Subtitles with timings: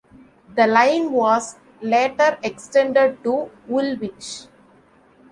[0.55, 4.47] The line was later extended to Woolwich.